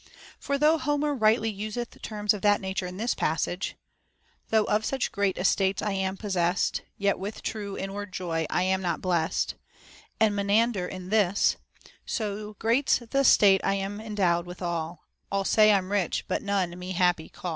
[0.39, 3.75] For, though Homer rightly useth terms of that nature in this passage,—
[4.49, 8.81] Though of such great estates I am possest, Yet with true inward joy I am
[8.81, 9.53] not blest;§
[10.19, 11.57] and Menander in this,—
[12.17, 16.93] So great's th' estate I am endowed withal: All say I'm rich, but none me
[16.93, 17.49] happy call;—* II.